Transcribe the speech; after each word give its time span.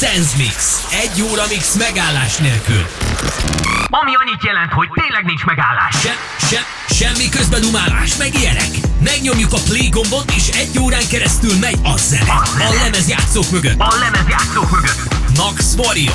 Sensmix. 0.00 0.86
Egy 0.90 1.22
óra 1.22 1.42
mix 1.48 1.74
megállás 1.74 2.36
nélkül. 2.36 2.86
Ami 3.88 4.10
annyit 4.14 4.44
jelent, 4.44 4.72
hogy 4.72 4.88
tényleg 4.94 5.24
nincs 5.24 5.44
megállás. 5.44 5.94
Se, 6.00 6.16
se, 6.46 6.60
semmi 6.94 7.28
közbedumálás, 7.28 8.16
meg 8.16 8.34
ilyenek. 8.34 8.70
Megnyomjuk 9.04 9.52
a 9.52 9.58
play 9.64 9.88
gombot, 9.88 10.30
és 10.30 10.48
egy 10.48 10.78
órán 10.78 11.08
keresztül 11.10 11.58
megy 11.60 11.78
a 11.82 11.96
zene. 11.96 12.30
A, 12.30 12.42
a 12.68 12.74
lemezjátszók 12.82 13.50
mögött. 13.50 13.80
A 13.80 13.94
lemezjátszók 13.98 14.70
mögött. 14.70 15.14
Max 15.36 15.74
Warrior. 15.76 16.14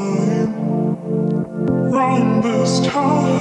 Run 2.11 2.41
this 2.41 2.81
town. 2.81 3.39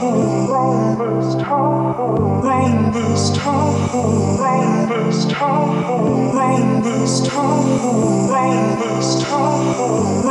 Run 0.49 0.97
this 0.97 1.35
town. 1.43 2.41
Run 2.41 2.93
this 2.93 3.33
town. 3.33 4.39
Run 4.39 4.89
this 4.89 5.27
town. 5.27 6.37
Run 6.37 6.83
this 6.85 7.27
town. 7.27 8.31
Run 8.31 8.73
this 8.73 9.19
town. 9.19 10.25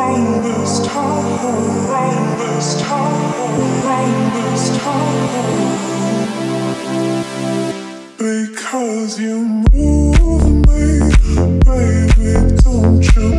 Run 3.84 4.16
this 4.32 4.78
town. 4.78 5.10
Because 8.18 9.20
you 9.20 9.44
move 9.74 10.46
me, 10.66 11.12
baby, 11.66 12.56
don't 12.64 13.04
you? 13.16 13.39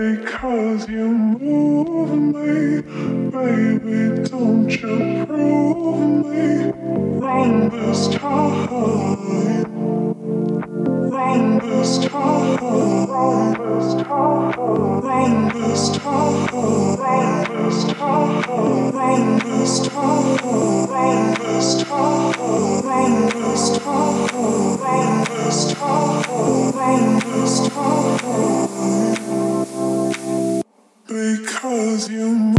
because 0.00 0.88
you 0.88 1.08
move 1.12 2.34
me. 2.34 2.80
Baby, 3.28 4.28
don't 4.30 4.70
you 4.70 5.26
prove 5.26 6.24
me 6.24 6.72
wrong 7.20 7.68
this 7.68 8.08
time. 8.08 8.66
Wrong 11.10 11.58
this 11.58 11.98
time. 11.98 12.56
Wrong 13.10 13.52
this 13.58 13.94
time. 14.02 14.56
Wrong 15.02 15.48
this 15.52 15.90
time. 15.98 16.46
Wrong 16.46 17.44
this 17.52 17.84
time. 17.92 18.94
Wrong 18.94 19.38
this 19.38 19.86
time. 19.86 20.36
Wrong 20.88 21.34
this 21.34 21.84
time. 21.84 22.32
Wrong 22.84 23.28
this 23.28 23.78
time. 23.78 24.26
Wrong 24.80 25.24
this 25.24 25.74
time. 25.74 26.72
Wrong 26.72 27.18
this 27.20 27.68
time 27.68 29.19
because 31.10 32.08
you 32.08 32.54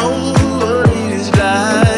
know 0.00 0.32
what 0.58 0.88
it 0.88 1.12
is 1.12 1.30
like 1.36 1.89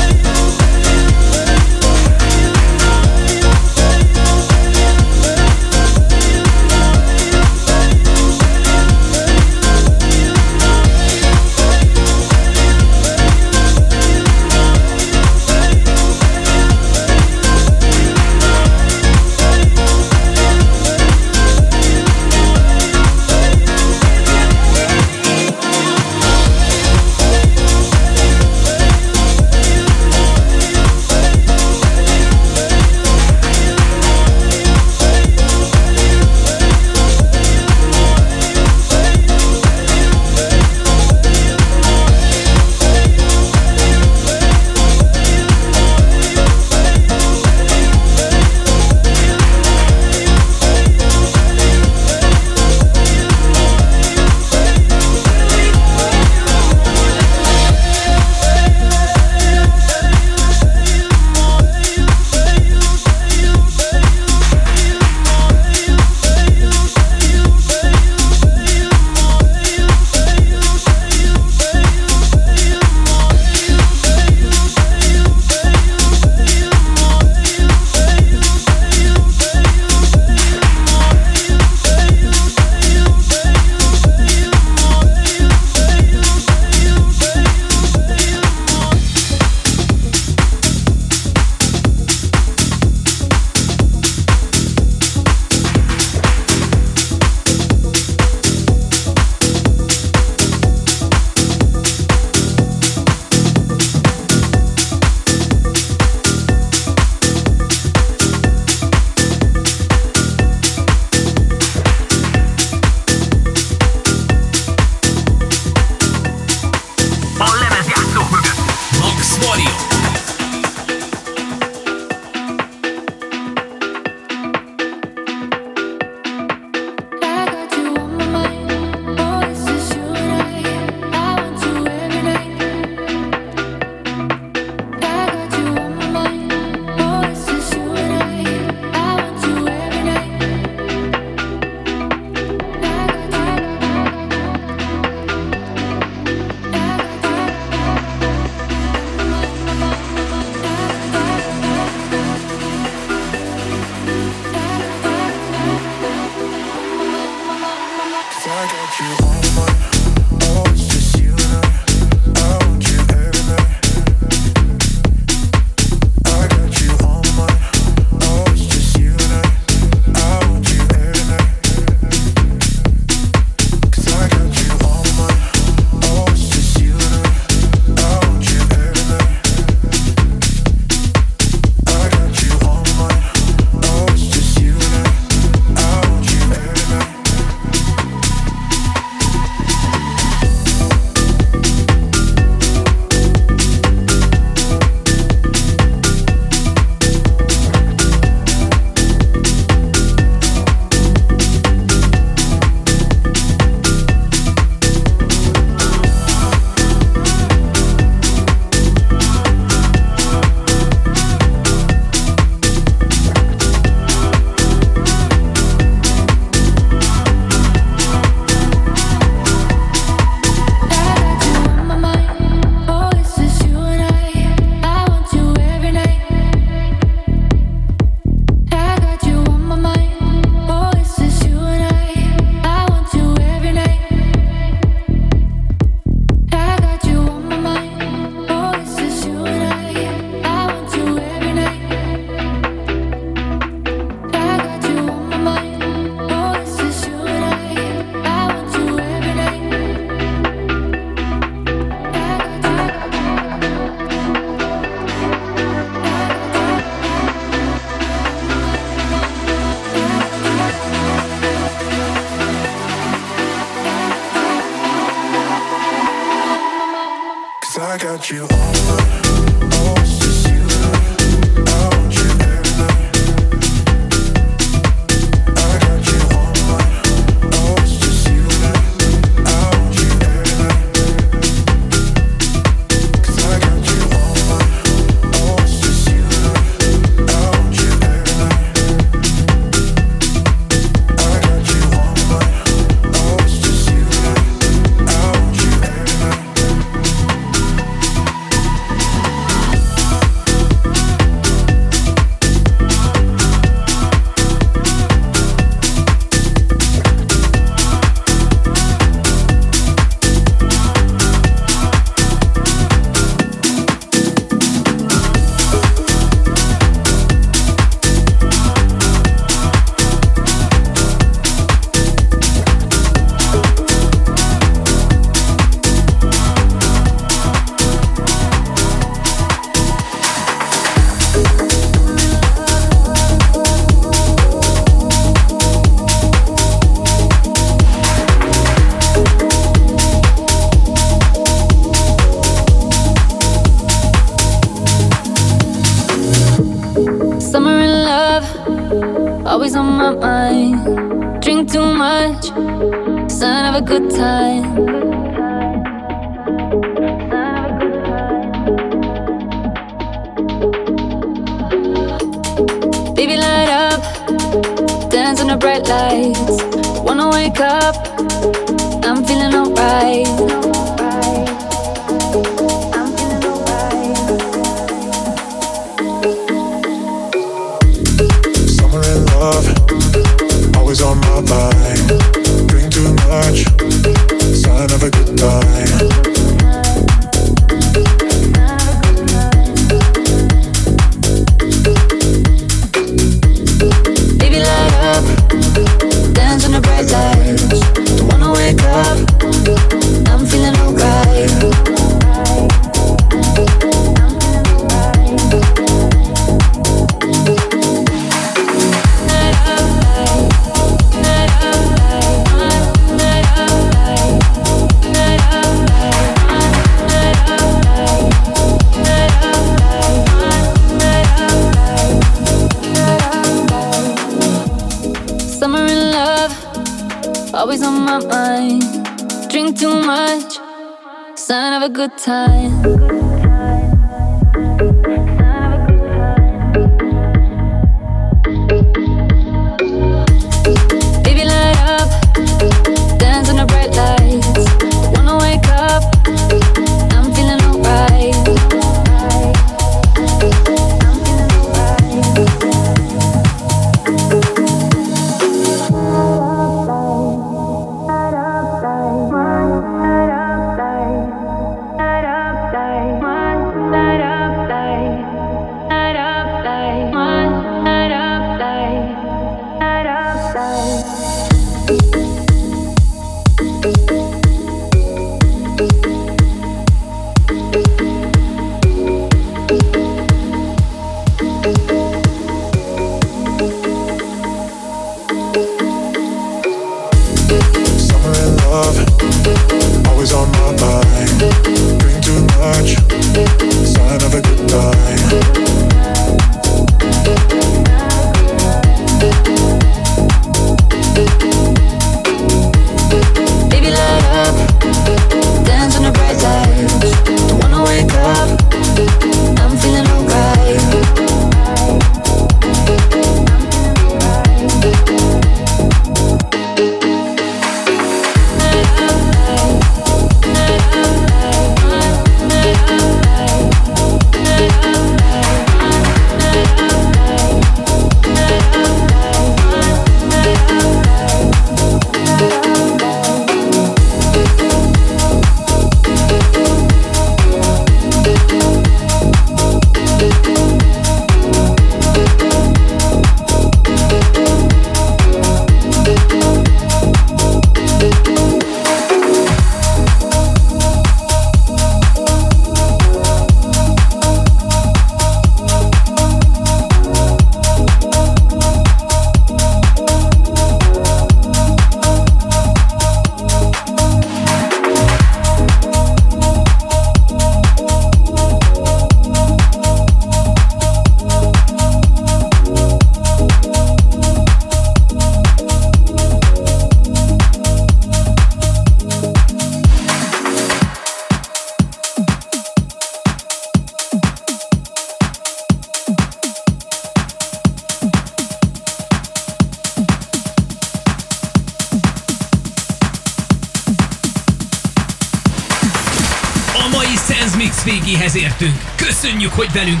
hogy 599.61 599.71
velünk 599.71 600.00